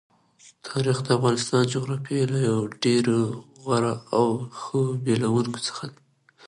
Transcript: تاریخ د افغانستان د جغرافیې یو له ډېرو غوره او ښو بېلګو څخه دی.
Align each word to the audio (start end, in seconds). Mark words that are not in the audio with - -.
تاریخ 0.67 0.97
د 1.03 1.07
افغانستان 1.17 1.59
د 1.65 1.71
جغرافیې 1.73 2.17
یو 2.47 2.59
له 2.71 2.75
ډېرو 2.83 3.19
غوره 3.63 3.93
او 4.17 4.27
ښو 4.59 4.79
بېلګو 5.03 5.61
څخه 5.67 5.83
دی. 5.91 5.99